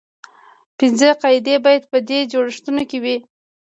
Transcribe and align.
پنځه 0.77 1.09
قاعدې 1.21 1.55
باید 1.65 1.83
په 1.91 1.97
دې 2.07 2.19
جوړښتونو 2.31 2.81
کې 2.89 2.97
وي. 3.03 3.15